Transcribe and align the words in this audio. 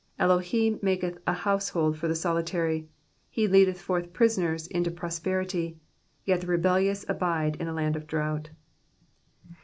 7 0.17 0.31
Elohim 0.31 0.79
maketh 0.81 1.19
a 1.27 1.33
household 1.33 1.95
for 1.95 2.07
the 2.07 2.15
solitary, 2.15 2.89
He 3.29 3.47
leadeth 3.47 3.79
forth 3.79 4.13
prisoners 4.13 4.65
into 4.65 4.89
prosperity; 4.89 5.77
Yet 6.25 6.41
the 6.41 6.47
rebellious 6.47 7.05
abide 7.07 7.57
in 7.57 7.67
a 7.67 7.73
land 7.73 7.95
of 7.95 8.07
drought. 8.07 8.49